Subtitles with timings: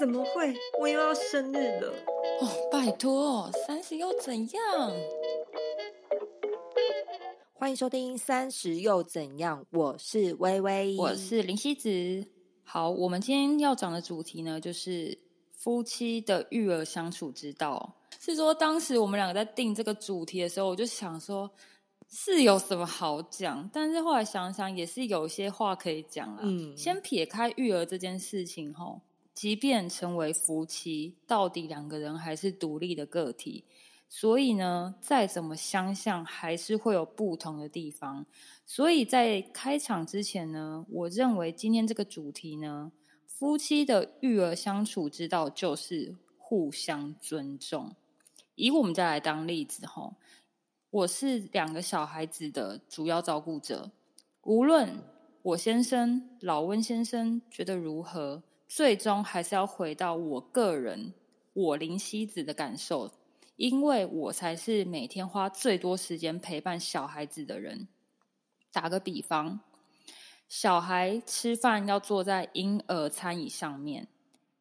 [0.00, 0.54] 怎么会？
[0.80, 1.92] 我又要生日了！
[2.40, 4.92] 哦，拜托，三十又怎样？
[7.52, 12.26] 欢迎收听《三十又怎样》，我是微微，我是林希子。
[12.64, 15.18] 好，我们今天要讲的主题呢，就是
[15.52, 17.94] 夫妻的育儿相处之道。
[18.18, 21.50] 是说，当时我们两个在定这个主题的时候，我就想说，
[22.08, 23.68] 是有什么好讲？
[23.70, 26.40] 但是后来想想，也是有些话可以讲啊。
[26.40, 28.98] 嗯，先撇开育儿这件事情，吼。
[29.40, 33.64] 即便成为夫妻，到底两个人还是独立的个体，
[34.06, 38.26] 所以呢，再怎么相像，还是会有不同的地方。
[38.66, 42.92] 所以在开场之前呢，我认为今天这个主题呢，
[43.24, 47.96] 夫妻的育儿相处之道就是互相尊重。
[48.56, 50.16] 以我们家来当例子，吼，
[50.90, 53.90] 我是两个小孩子的主要照顾者，
[54.42, 55.02] 无论
[55.40, 58.42] 我先生老温先生觉得如何。
[58.70, 61.12] 最终还是要回到我个人，
[61.54, 63.10] 我林夕子的感受，
[63.56, 67.88] 因为我才是每天花最多时间陪伴小孩子的人。
[68.70, 69.58] 打个比方，
[70.48, 74.06] 小孩吃饭要坐在婴儿餐椅上面，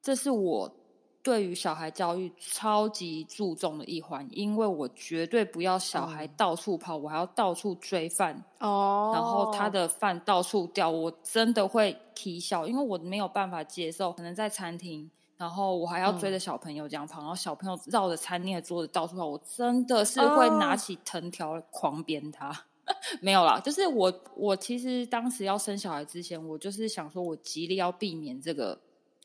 [0.02, 0.79] 这是我。
[1.22, 14.14] 对于小孩教育超级注重的一环，因为我绝对不要小孩到处跑，我还要到处追饭哦，然后他的饭到处掉，我真的会啼笑，因为我没有办法接受。
[14.14, 22.66] 可能在餐厅，然后我还要追着小朋友这样跑，然后小朋友绕着餐厅的桌子到处跑，我真的是会拿起藤条狂鞭他。
[23.22, 28.80] 没有啦，就是我我其实当时要生小孩之前，我就是想说我极力要避免这个。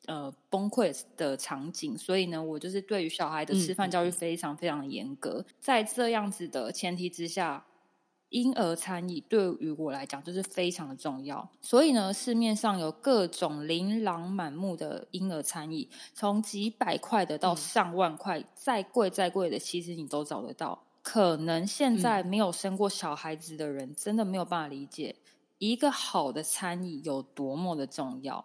[0.07, 5.45] 呃，崩溃的场景，所以呢，我就是对于小孩的吃饭教育非常非常的严格。
[5.59, 7.65] 在这样子的前提之下，
[8.29, 11.49] 婴儿餐椅对于我来讲就是非常的重要。
[11.63, 20.83] 所以呢，市面上有各种琳琅满目的婴儿餐椅，从几百块的到上万块，再贵再贵的，其实你都找得到。
[21.03, 25.17] 可能现在没有生过小孩子的人，真的没有办法理解
[25.59, 28.45] 一个好的餐椅有多么的重要。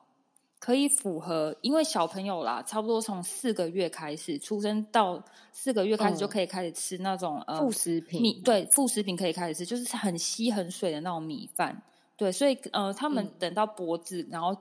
[0.60, 11.82] 可以符合，因为小朋友啦，差不多从四个月开始出生到四个月开始就可以开始吃那种呃副食品，米对副食品可以开始吃，就是很稀很水的那种米饭。
[12.18, 14.56] 对，所以呃，他们等到脖子然后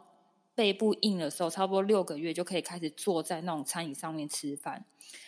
[0.54, 4.84] 背部硬的时候，差不多六个月就可以开始坐在那种餐椅上面吃饭。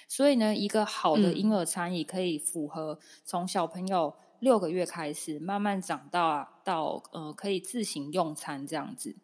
[0.06, 9.16] 所以呢，一个好的婴儿餐椅可以符合从小朋友六个月开始慢慢长大到呃可以自行用餐这样子。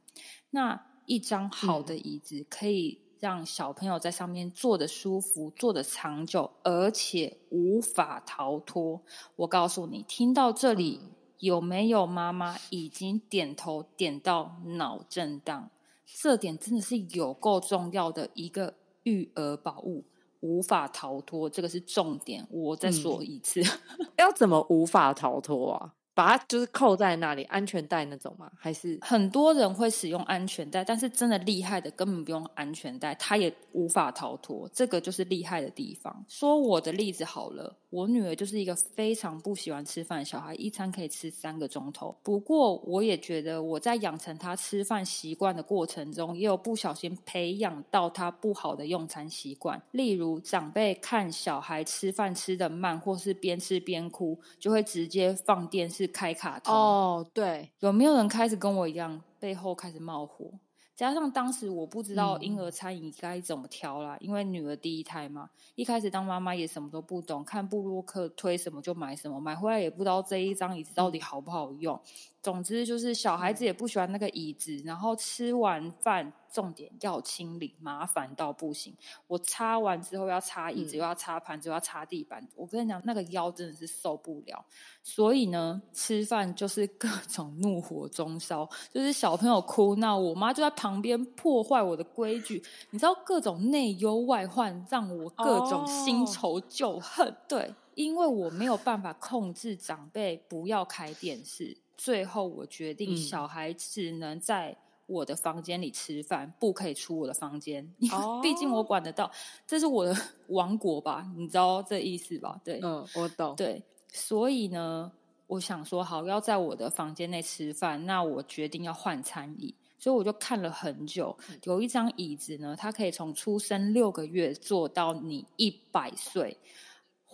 [0.50, 9.02] 那一张好的椅子可以让小朋友在上面坐的舒服、坐的长久，而且无法逃脱。
[9.36, 11.00] 我告诉你，听到这里
[11.38, 15.70] 有没有妈妈已经点头点到脑震荡？
[16.04, 20.04] 这点真的是有够重要的一个育儿宝物，
[20.38, 22.46] 无法逃脱，这个是重点。
[22.50, 23.60] 我再说一次，
[24.16, 25.94] 要怎么无法逃脱啊？
[26.16, 28.50] 把它就是扣在那里，安全带那种吗？
[28.56, 34.66] 还是很多人会使用安全带，但是真的厉害的根本不用安全带，他也无法逃脱。
[34.72, 36.24] 这个就是厉害的地方。
[36.26, 42.16] 说我的例子好了，我女儿就是一个非常不喜欢吃饭的小孩，一餐可以吃三个钟头。
[42.22, 49.78] 不过我也觉得我在养成她吃饭习惯的过程中，也有不小心培养到她不好的用餐习惯。
[49.90, 56.05] 例如长辈看小孩吃饭吃的慢，或是边吃边哭，就会直接放电视。
[56.06, 60.50] 开卡通哦，对，有没有人开始跟我一样背后开始冒火？
[60.94, 72.00] 加上当时我不知道婴儿餐饮该怎么挑啦，因为女儿第一胎嘛，一开始当妈妈也什么都不懂，看布洛克推什么就买什么，买回来也不知道这一张椅子到底好不好用。
[72.46, 76.32] 总之就是小孩子也不喜欢那个椅子，然后吃完饭。
[76.52, 78.96] 重点要清理，麻烦到不行。
[79.26, 82.42] 我擦完之后要擦椅子，又要擦盘子，又要擦地板。
[82.54, 84.64] 我跟你讲，那个腰真的是受不了。
[85.02, 92.62] 所以呢，吃饭就是各种怒火中烧，就是小朋友哭闹，我妈就在旁边破坏我的规矩。
[92.88, 97.36] 你知道，各种内忧外患，让我各种新仇旧恨。
[97.46, 104.76] 对，因为我没有办法控制长辈不要开电视，最后我决定小孩只能在。
[105.08, 107.88] 我的房间里吃饭，不可以出我的房间。
[108.10, 109.30] 哦， 毕竟我管得到，
[109.64, 110.12] 这是我的
[110.48, 111.24] 王国吧？
[111.36, 112.60] 你知道这意思吧？
[112.64, 113.54] 对，嗯，我懂。
[113.54, 115.12] 对，所以呢，
[115.46, 119.72] 我想说，好，要在我的房间内吃饭，那我决定要换餐椅。
[119.96, 126.58] 所以我就看了很久，有一张椅子呢，它可以从出生六个月坐到你一百岁。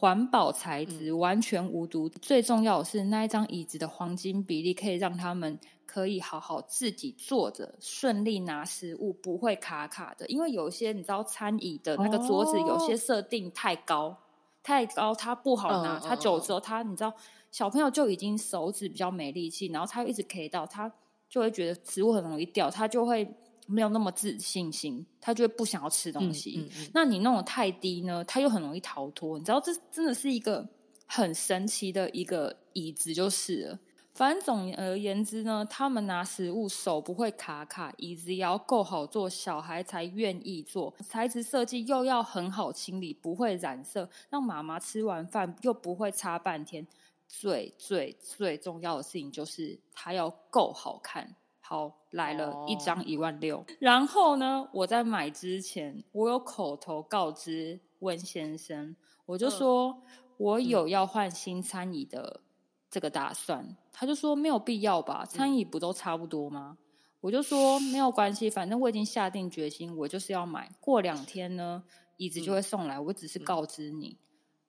[0.03, 2.09] 环保材质，完全无毒。
[2.09, 5.57] 最重要的是，那一张椅子的黄金比例可以让他们
[5.87, 10.27] 可以好好自己坐着，顺利拿食物，不会卡卡的。
[10.27, 14.19] 因为有些你知道，餐椅的那个桌子有些设定太高，
[14.61, 17.15] 太高它不好拿，它久之后它你知道，
[17.53, 20.93] 小朋友就已经手指比较没力气，然后他一直 K 到，他
[21.29, 23.33] 就会觉得食物很容易掉，他就会。
[23.67, 26.71] 没有那么自信心，他就会不想要吃东西。
[26.93, 29.39] 那你弄得太低呢，他又很容易逃脱。
[29.39, 30.69] 你知道，这真的是一个
[31.07, 33.79] 很神奇的一个椅子，就是了。
[34.15, 40.93] 反正总而言之呢，他们拿食物手不会卡卡，椅子也要够好坐，小孩才愿意坐。
[41.03, 46.87] 材质设计又要很好清理，不会染色，让妈妈吃完饭又不会擦半天。
[47.27, 51.35] 最最最重要的事情就是它要够好看。
[51.73, 60.03] 好来了一张一万六，然后呢，我在买之前，我有口头告知温先生，我就说
[60.37, 62.43] 我有要换新餐椅的
[62.91, 66.77] 这个打算，他就说没有必要吧，餐椅不都差不多吗？
[67.23, 71.83] 我就说没有关系，反正我已经下定决心，我就是要买，过两天呢
[72.19, 74.19] 椅子就会送来，我只是告知你。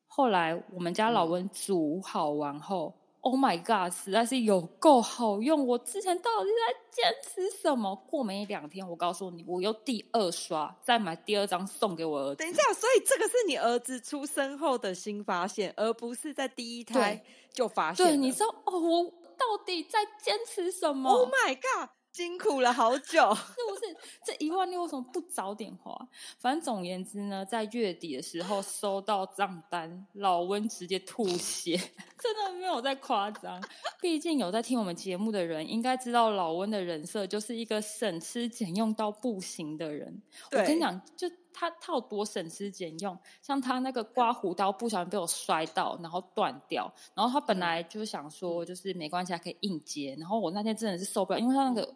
[0.07, 2.93] 后来我们家老温煮好完后。
[3.23, 3.93] Oh my god！
[3.93, 5.65] 实在是有够好用。
[5.65, 7.95] 我之前到底在坚持什么？
[8.05, 12.35] 过没两天，我告诉你，我又第二刷，再买第二张送给我儿子。
[12.35, 17.23] 等一下，所以这个是你儿子出生后的新发现，而不是在第一胎
[17.53, 18.05] 就发现。
[18.05, 19.03] 对，你知道哦，我
[19.37, 21.89] 到底在坚持什么？Oh my god！
[22.13, 23.97] 辛苦了好久， 是不是？
[24.23, 26.07] 这一万六为什么不早点花？
[26.37, 31.75] 反正总言之呢，在月底的时候收到账单，老温直接吐血，
[32.21, 33.59] 真的没有在夸张。
[33.99, 40.21] 毕竟有在听我们节目的人，应该知道老温的人设就是一个省吃俭用到不行的人。
[40.51, 50.15] 我跟你讲，就他他有多省吃俭用，像他那个刮胡刀不小心被我摔到，然后断掉，然后他本来就是想说，就是没关系，还可以硬接。
[50.19, 51.91] 然后我那天真的是受不了，因为他那个。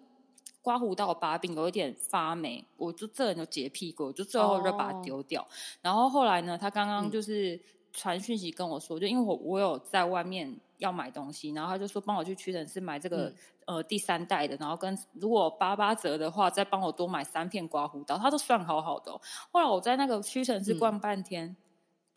[0.68, 5.48] 刮胡刀把柄有一点发霉，我就这人就洁癖过，我就最后就把它丢掉。
[5.82, 7.58] 然后后来呢，他刚刚就是
[7.94, 13.32] 传讯息跟我说，就因为我我有在外面要买东西，然后他就说帮我去屈臣氏买这个
[13.64, 19.10] 呃第三代的，然后跟如果八八折的话，再帮我多买三片刮胡刀，他都算好好的。
[19.54, 21.56] 后来我在那个屈臣氏逛半天。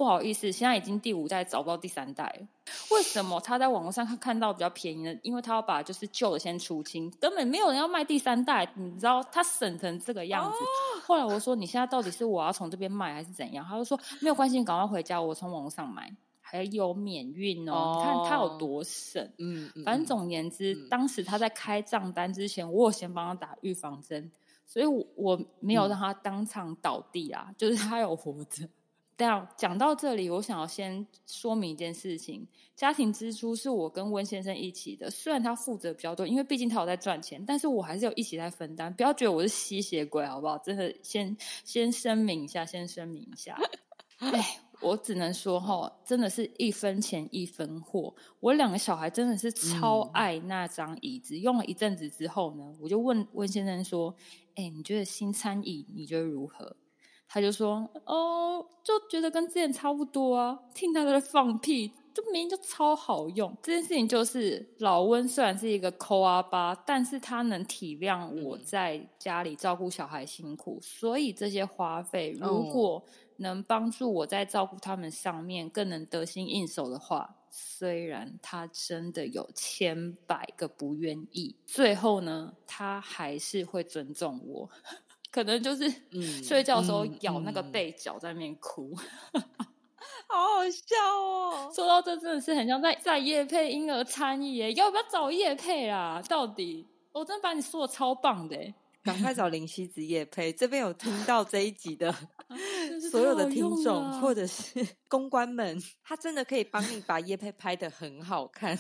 [0.01, 2.47] 不好意思，现在已经第五代找不到第三代了。
[2.91, 5.15] 为什么他在网络上看看到比较便宜呢？
[5.23, 8.67] 因为他要把就是旧的先出清，根本没有人要卖第三代。
[8.77, 10.57] 你知道他省成这个样子。
[11.05, 13.63] 后来我说你现在到底是我要从这边卖还是怎样？
[13.63, 16.11] 他就说没有关系，你赶快回家，我从网络上买，
[16.41, 17.97] 还有免运哦。
[17.99, 19.31] 你看他有多省。
[19.37, 24.33] 嗯，反正总言之，当时他在开账单之前，我有先帮他打预防针，
[24.65, 28.67] 所以我我没有让他当场倒地啊，就是他有活着。
[29.57, 35.11] 讲到这里，我想要先说明一件事情：家庭支出是我跟温先生一起的。
[35.11, 38.93] 虽然他负责比较多，因为毕竟他有在赚钱，但是我还是有一起在分担。
[38.95, 40.57] 不要觉得我是吸血鬼，好不好？
[40.59, 43.59] 真的，先先声明一下，先声明一下。
[44.19, 48.15] 哎，我只能说哈，真的是一分钱一分货。
[48.41, 54.15] 我两个小孩真的是超爱那张椅子，用了一阵子之后呢，我就问温先生说
[54.57, 56.77] ：“哎，你觉得新餐椅你觉得如何？”
[57.33, 63.57] 他就说：“哦，就觉得跟之前差不多啊。”听他在放屁，这明明就超好用。
[63.63, 73.01] 这件事情就是老温虽然是一个抠阿巴，但是他能体谅我在家里照顾小孩辛苦，所以这些花费如果
[73.37, 84.69] 能帮助我在照顾他们上面更能得心应手的话，虽然他真的有千百个不愿意，最后呢，他还是会尊重我。
[85.31, 85.91] 可能就是
[86.43, 88.95] 睡觉的时候咬那个被角在那边哭，
[90.29, 91.73] 好好笑哦！
[91.75, 96.23] 说到这，真的是很像在在夜配婴儿餐椅耶，要不要找夜配啦？
[96.29, 98.57] 到底我真的把你说的超棒的，
[99.03, 100.53] 赶快找林夕子夜配。
[100.53, 102.15] 这边有听到这一集的
[103.11, 108.79] 所有的听众或者是公关们，他真的可以帮你把夜配拍的很好看。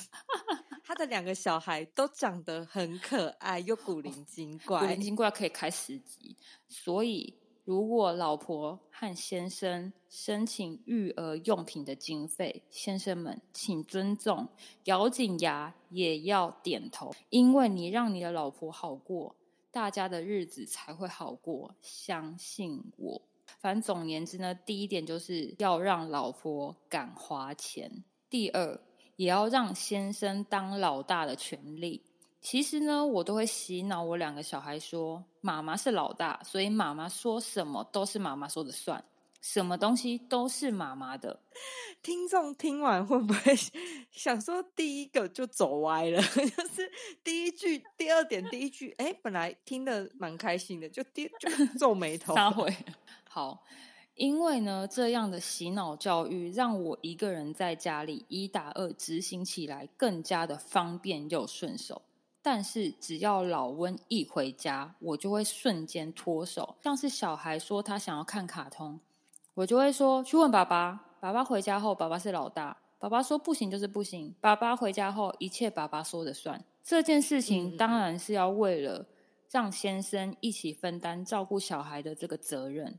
[0.91, 4.81] 他的两个小孩都长得很可爱，又古灵精怪。
[4.81, 6.35] 古灵精怪可以开十集，
[6.67, 7.33] 所以
[7.65, 14.49] 如果老婆和先生申请育儿用品的经费，先生们请尊重，
[14.87, 19.37] 咬紧牙也要点头，因为你让你的老婆好过，
[19.71, 21.73] 大家的日子才会好过。
[21.81, 23.23] 相信我。
[23.61, 28.81] 反正总言之呢，第一点就是要让老婆敢花钱，第二。
[29.21, 32.03] 也要让先生当老大的权利。
[32.41, 39.05] 其实呢，我都会洗脑我两个小孩说，妈妈是老大，所以妈妈说什么都是妈妈说的算。
[39.43, 41.39] 什么东西都是妈妈的。
[42.03, 43.55] 听众听完会不会
[44.11, 46.23] 想说，第一个就走歪了？
[46.33, 46.91] 就是
[47.23, 52.35] 第一句、第二点、第一句，哎，本来听的蛮开心的，就第就皱眉头。
[52.35, 52.75] 撒回
[53.29, 53.63] 好，
[54.21, 62.03] 因为呢，这样的洗脑教育让我一个人在家里一打二执行起来更加的方便又顺手。
[62.43, 66.77] 但是只要老温一回家，我就会瞬间脱手。
[66.83, 69.01] 像是小孩说他想要看卡通，
[69.55, 71.03] 我就会说去问爸爸。
[71.19, 72.77] 爸爸回家后，爸爸是老大。
[72.99, 74.35] 爸爸说不行就是不行。
[74.39, 76.63] 爸爸回家后，一切爸爸说的算。
[76.85, 79.07] 这件事情当然是要为了
[79.51, 82.99] 让先生一起分担照顾小孩的这个责任。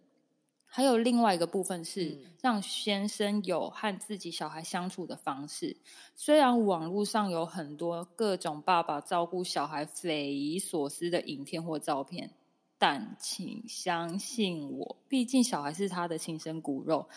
[0.74, 5.76] 还有另外一个部分是让先生有和自己小孩相处的方式。
[6.16, 12.32] 虽然网络上有很多各种爸爸照顾小孩匪夷所思的影片或照片，
[12.78, 17.10] 但请相信我，毕竟小孩是他的亲生骨肉。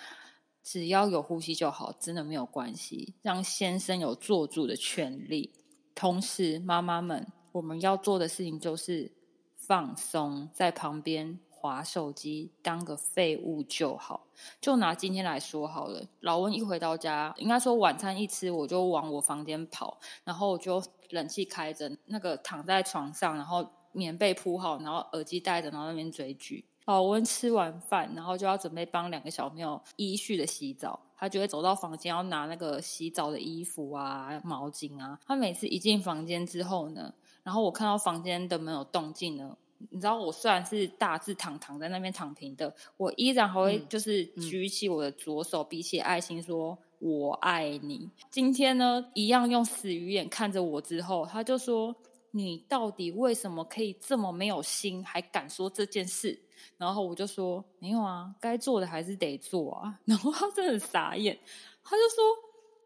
[0.65, 3.15] 只要有呼吸就好，真的没有关系。
[3.23, 5.53] 让先生有做主的权利，
[5.95, 9.13] 同时妈妈们，我们要做的事情就是
[9.57, 14.27] 放松，在旁边划手机，当个废物就好。
[14.61, 26.63] 就拿今天来说好了，老温一回到家，应该说晚餐一吃，我就往我房间跑，然后我就冷气开着，那个躺在床上，然后棉被铺好，然后耳机戴着，然后那边追剧。
[26.85, 31.01] 老温吃完饭，然后就要准备帮两个小朋友依序的洗澡。
[31.17, 35.19] 他就会走到房间，要拿那个洗澡的衣服啊、毛巾啊。
[35.25, 39.57] 他每次一进房间之后呢，然后我看到房间的门有动静呢，
[39.91, 48.11] 你知道，我虽然是大字躺躺在那边躺平的，我依然还会就是举起我的左手，比起爱心说“我爱你”。
[48.31, 51.95] 今天呢，一样用死鱼眼看着我之后，他就说
[52.33, 56.39] ：“你到底为什么可以这么没有心，还敢说这件事？”
[56.79, 60.01] 然后我就说没有啊，该做的还是得做啊。
[60.05, 61.39] 然后他真的傻眼，
[61.83, 62.25] 他就说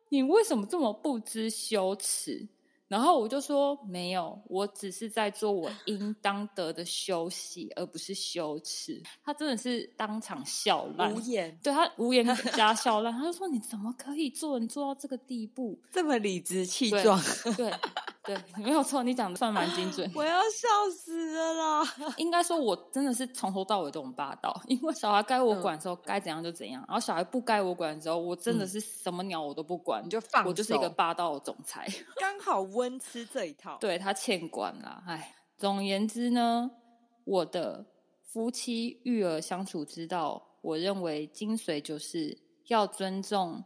[0.09, 2.47] 你为什么这么不知羞耻？
[2.89, 9.03] 然后我就说没有，我只是在做我应当得的休息，而不是羞耻。
[9.23, 12.25] 他真的是当场笑烂，无言，对他无言
[12.57, 13.13] 加笑烂。
[13.13, 17.23] 他就说你怎么可以做人做到这个地步，这么理直气壮？
[17.57, 17.71] 对。
[18.29, 20.11] 对， 没有错，你讲的算蛮精准。
[20.15, 21.95] 我要笑死了啦！
[22.19, 31.89] 应该说，我真的是从头到尾都很霸道， 因为小孩该我管的时候该怎样就怎样，然后小孩不该我管的时候，我真的是什么鸟我都不管，你就放，我就是一个霸道的总裁。
[32.21, 35.03] 刚好温吃这一套，对他欠管了。
[35.07, 36.71] 哎，总而言之呢，
[37.25, 37.87] 我的
[38.23, 43.65] 夫妻育儿相处之道，我认为精髓就是要尊重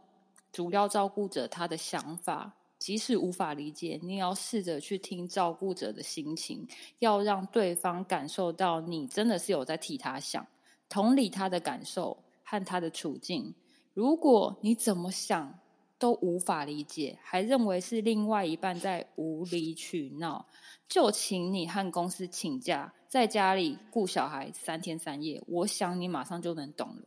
[0.53, 2.53] 主要照顾者他的想法。
[2.83, 6.67] 即使无法理解，你也要试着去听照顾者的心情，
[6.99, 10.45] 要让对方感受到你真的是有在替他想，
[10.89, 13.55] 同理他的感受和他的处境。
[13.93, 15.57] 如果你怎么想
[15.97, 20.45] 都无法理解，还认为是另外一半在无理取闹，
[20.89, 25.41] 就请你和公司请假，在家里顾小孩三天三夜。
[25.47, 27.03] 我想你马上就能懂了。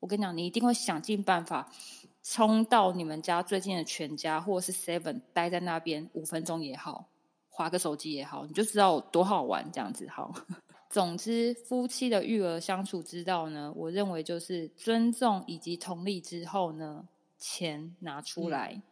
[0.00, 1.70] 我跟你讲，你一定会想尽办法。
[2.22, 7.08] 冲到你们家最近的全家，或者是 Seven，待在那边五分钟也好，
[7.48, 10.06] 划个手机也好，你就知道多好玩这样子。
[10.08, 10.32] 好，
[10.90, 17.08] 总之夫妻的育儿相处之道呢，我认为就是尊重以及同理之后呢，
[17.38, 18.82] 钱拿出来。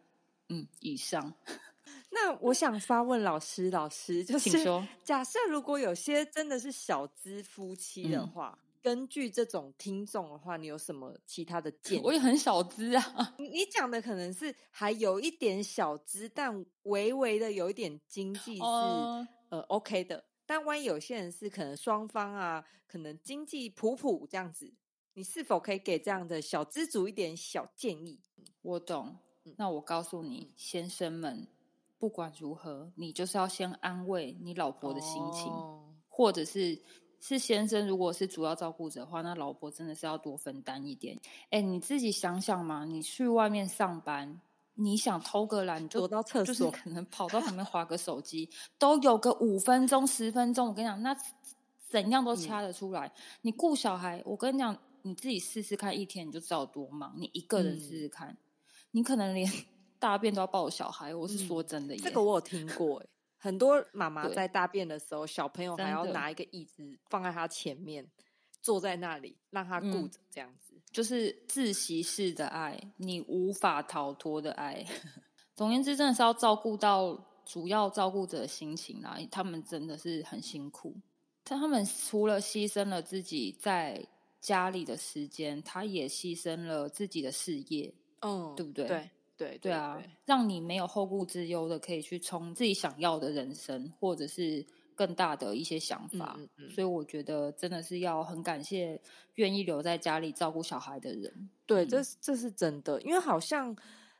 [0.47, 1.33] 嗯，以上。
[2.11, 4.57] 那我想发问老师，老师就是
[5.03, 8.57] 假设如果有些真的是小资夫妻的话。
[8.81, 12.01] 根据这种听众的话，你有什么其他的 建议？
[12.03, 13.35] 我也很小资啊。
[13.37, 18.63] 你讲的可能是还有一点小资，但微微的有一点经济是
[19.49, 20.23] 呃 OK 的。
[20.45, 24.73] 但万一有些人是可能双方啊，可能经济普普这样子，
[25.13, 28.19] 你是否可以给这样的小资族一点小建议？
[28.61, 29.17] 我懂。
[29.57, 31.47] 那我告诉你，先生们，
[31.97, 35.51] 不管如何，你就是要先安慰你老婆的心情，
[36.07, 36.81] 或者是。
[37.21, 41.19] 是先生，如果是主要照顾者的话，那老婆真的是要多分担一点。
[41.49, 44.39] 哎，你自己想想嘛，你去外面上班，
[44.75, 50.67] 你想偷个懒，就躲到厕所，可能跑到旁边划个手机，都有个五分钟、十分钟。
[50.67, 51.15] 我跟你讲，那
[51.89, 53.11] 怎样都掐得出来。
[53.41, 57.13] 你顾小孩，我跟你讲，你自己试试看，一天你就知道多忙。
[57.17, 58.37] 你一个人试试看，
[58.91, 59.51] 你可能连
[59.99, 61.13] 大便都要抱小孩。
[61.13, 63.03] 我是说真的，这个我有听过。
[63.41, 68.05] 很多妈妈在大便的时候，小朋友还要拿一个椅子放在他前面，
[68.61, 74.85] 坐在那里让他顾着，这样子就是自习式的爱，你无法逃脱的爱。
[75.55, 80.95] 总而言之，真的是要照顾到主要照顾者的心情啦，他们真的是很辛苦。
[81.43, 84.05] 但他们除了牺牲了自己在
[84.41, 88.87] 家里的时间，他也牺牲了自己的事业，嗯，对不对？
[88.87, 96.35] 对对对啊，让你没有后顾之忧的，可以去冲自己想要的人生，或者是更大的一些想法。
[96.37, 99.01] 嗯嗯所以我觉得真的是要很感谢
[99.35, 101.49] 愿意留在家里照顾小孩的人。
[101.65, 103.75] 对，嗯这是这是真的，因为好像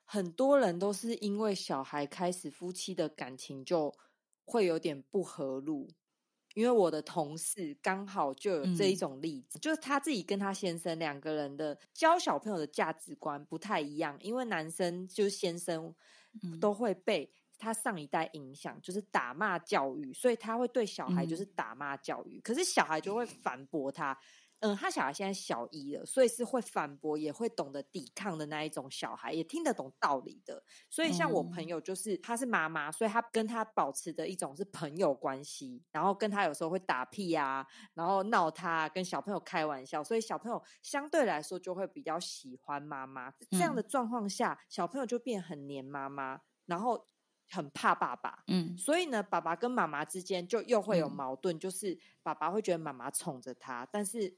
[0.05, 3.93] 很多人都是因为小孩开始，夫妻的感情就
[4.45, 5.89] 会有点不合路。
[6.59, 15.95] 因为我的同事刚好就有这一嗯种例子，就是他自己跟他先生两个人的教小朋友的价值观不太一样，因为男生就是先生
[16.43, 24.17] 嗯都会被他上一代影响，就是打骂教育，所以他会对小孩就是嗯打骂教育，可是小孩就会反驳他。
[24.61, 30.61] 嗯，他小孩现在小一了，所以是会反驳，也会懂得抵抗的那一种小孩，也听得懂道理的。
[30.89, 43.31] 所以像我朋嗯友，就是她是妈妈，所以她跟他保持的一种是朋友关系，然后跟他有时候会打屁啊，然后闹他，跟小朋友开玩笑，所以小朋友相对来说就会比较喜欢妈妈。
[43.51, 47.05] 这样的状况下，小朋友就变很黏妈妈，然后
[47.49, 48.43] 很怕爸爸。
[48.47, 54.37] 嗯所以呢，爸爸跟妈妈之间就又会有嗯矛盾，就是爸爸会觉得妈妈宠着他，但是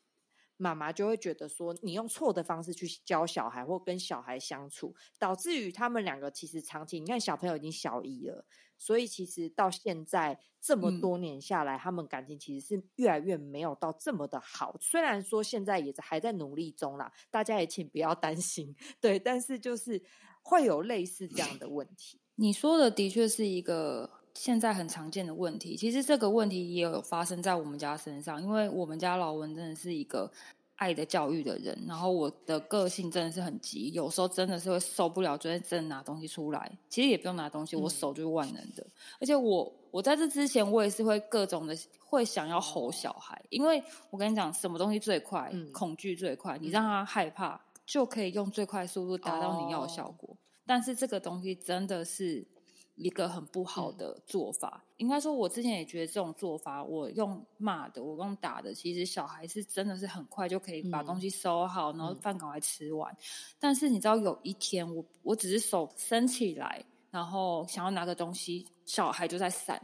[0.61, 8.45] 妈妈就会觉得说你用错的方式去教小孩或跟小孩相处，导致于他们两个其实长期，你看小朋友已经小一了，
[8.77, 14.77] 所以其实到现在这么嗯多年下来，他们感情其实是越来越没有到这么的好。
[14.79, 20.03] 虽然说现在也是还在努力中啦，大家也请不要担心，对，但是就是
[20.43, 22.21] 会有类似这样的问题。
[22.35, 25.75] 你说的的确是一个现在很常见的问题。
[25.75, 30.31] 其实这个问题也有发生在我们家身上，因为我们家老文真的是一个
[30.75, 36.71] 爱的教育的人，然后我的个性真的是很急，有时候真的是会受不了，就会真的拿东西出来。
[36.89, 38.85] 其实也不用拿东西，我嗯手就是万能的。
[39.19, 50.35] 而且我我在这之前，我也是会各种的会想要吼小孩，因为我跟你讲，什么东西最快，嗯恐惧最快，你让他害怕，就可以用最快速度达到你要的效哦果。
[50.65, 52.47] 但是这个东西真的是
[53.01, 54.83] 一个很不好的做法。
[54.97, 63.15] 应该说，我之前也觉得这种做法，我用骂的，我用打的，其实小孩是真的是很快就可以把嗯东西收好，然后嗯饭赶快吃完。
[63.59, 69.81] 但是你知道，有一天我我只是手伸起来，然后想要拿个东西，小孩就在闪。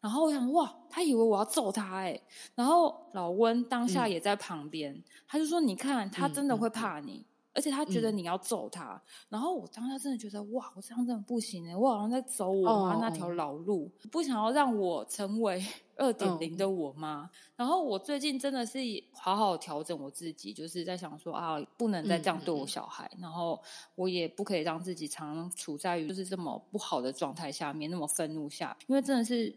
[0.00, 2.20] 然后我想，哇，他以为我要揍他哎、
[2.54, 7.24] 然后老温当下嗯也在旁边，他就说：“你看，他真的会怕你。
[7.56, 8.16] 而且他觉得嗯。
[8.16, 13.34] 你要揍他，然后我当下真的觉得哇，我这样真的不行哎、我好像在走我妈哦那条哦。
[13.34, 15.60] 老路，不想要让我成为
[15.96, 16.38] 二点嗯。
[16.38, 17.28] 零的我妈。
[17.56, 18.78] 然后我最近真的是
[19.12, 23.60] 好好调整我自己，就是在想说啊，不能再这样对我小孩，然后
[23.94, 29.54] 我也不可以让自己常常处在于就是这么不好的状态下面，那么愤怒下，因为真的是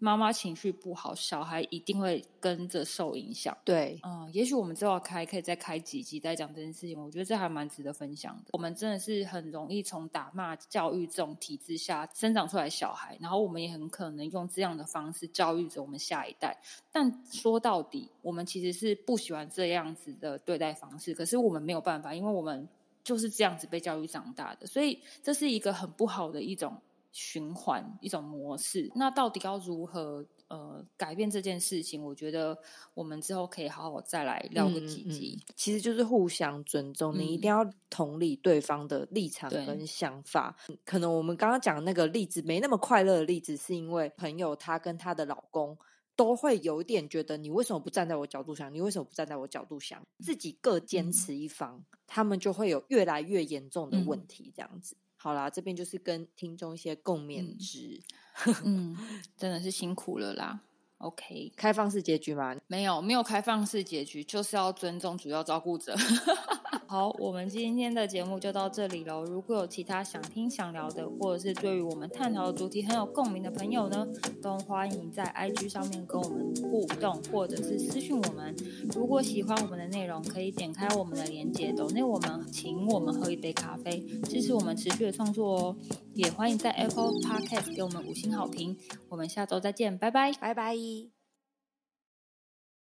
[0.00, 3.56] 妈妈情绪不好，小孩一定会跟着受影响。
[3.64, 8.44] 对，嗯，也许我们之后开可以再开几集再讲这件事情，我觉得这还蛮值得分享的。
[8.52, 16.58] 我们真的是很容易从打骂教育这种体制下生长出来小孩，然后我们也很可能用这样的方式教育着我们下一代。
[16.90, 22.66] 但说到底，我们其实是不喜欢这样子的对待方式，可是我们没有办法，因为我们
[23.04, 26.76] 就是这样子被教育长大的，所以这是一个很不好的一种
[27.12, 28.90] 循环一种模式。
[28.94, 32.04] 那到底要如何呃改变这件事情？
[32.04, 32.58] 我觉得
[32.94, 35.36] 我们之后可以好好再来聊个几集。
[35.36, 40.56] 嗯嗯嗯其实就是互相尊重，你一定要同理对方的立场跟想法。
[40.84, 45.78] 可能我们刚刚讲的那个例子没那么快乐的例子，是因为朋友她跟她的老公。
[46.16, 48.70] 都会有一点觉得你为什么不站在我角度想？
[48.74, 50.02] 你为什么不站在我角度想？
[50.18, 54.52] 自己各坚嗯持一方，他们就会有越来越严重的嗯问题。
[54.54, 58.00] 这样子，好啦，这边就是跟听众一些共勉嗯之。
[58.64, 58.96] 嗯，
[59.36, 60.60] 真的是辛苦了啦。
[60.96, 65.94] OK，开放式结局吗，没有没有开放式结局，就是要尊重主要照顾者。
[66.90, 69.22] 好，我们今天的节目就到这里喽。
[69.24, 74.04] 如果有其他想听想聊的，或者是对于我们探讨的主题很有共鸣的朋友呢，
[74.42, 78.52] 都欢迎在 IG 上面跟我们互动，或者是私讯我们。
[78.92, 85.76] 如果喜欢我们的内容，可以点开我们的链接，抖内我们请我们喝一杯咖啡，支持我们持续的创作哦。
[86.14, 88.76] 也欢迎在 Apple Podcast 给我们五星好评。
[89.08, 90.32] 我们下周再见，拜拜。
[90.32, 91.19] 拜拜。